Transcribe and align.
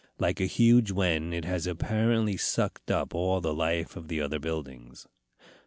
Like 0.17 0.39
a 0.39 0.47
huge 0.47 0.89
wen, 0.91 1.31
it 1.31 1.45
has 1.45 1.67
apparently 1.67 2.35
sucked 2.35 2.89
up 2.89 3.13
all 3.13 3.39
the 3.39 3.53
life 3.53 3.95
of 3.95 4.07
the 4.07 4.19
other 4.19 4.39
buildings. 4.39 5.05